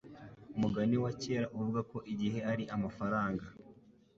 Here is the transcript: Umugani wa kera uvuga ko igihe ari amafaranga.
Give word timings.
Umugani 0.55 0.95
wa 1.03 1.11
kera 1.21 1.45
uvuga 1.57 1.79
ko 1.91 1.97
igihe 2.13 2.39
ari 2.51 2.63
amafaranga. 2.75 3.45